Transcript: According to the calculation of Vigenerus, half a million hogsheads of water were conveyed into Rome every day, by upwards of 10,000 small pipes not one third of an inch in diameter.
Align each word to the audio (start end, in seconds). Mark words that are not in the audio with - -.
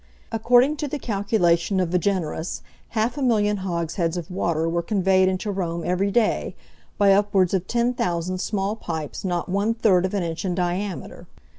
According 0.31 0.77
to 0.77 0.87
the 0.87 0.97
calculation 0.97 1.79
of 1.79 1.89
Vigenerus, 1.89 2.63
half 2.97 3.19
a 3.19 3.21
million 3.21 3.57
hogsheads 3.57 4.17
of 4.17 4.31
water 4.31 4.67
were 4.67 4.81
conveyed 4.81 5.29
into 5.29 5.51
Rome 5.51 5.83
every 5.85 6.09
day, 6.09 6.55
by 6.97 7.13
upwards 7.13 7.53
of 7.53 7.67
10,000 7.67 8.39
small 8.41 8.75
pipes 8.75 9.23
not 9.23 9.47
one 9.47 9.75
third 9.75 10.03
of 10.07 10.15
an 10.15 10.23
inch 10.23 10.43
in 10.43 10.55
diameter. 10.55 11.27